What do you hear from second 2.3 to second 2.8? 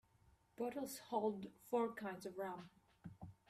rum.